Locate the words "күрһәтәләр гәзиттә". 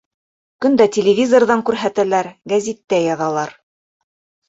1.69-3.05